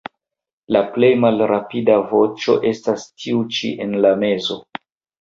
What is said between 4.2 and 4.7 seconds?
mezo.